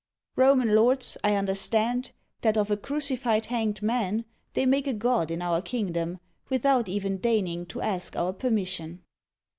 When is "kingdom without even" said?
5.61-7.17